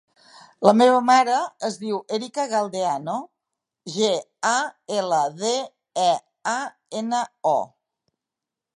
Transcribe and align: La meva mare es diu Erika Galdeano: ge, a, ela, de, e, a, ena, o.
La 0.67 0.71
meva 0.77 1.01
mare 1.09 1.35
es 1.69 1.77
diu 1.81 1.99
Erika 2.17 2.45
Galdeano: 2.55 3.19
ge, 3.99 4.11
a, 4.55 4.57
ela, 4.99 5.23
de, 5.45 5.55
e, 6.09 6.11
a, 6.57 6.59
ena, 7.03 7.25
o. 7.57 7.59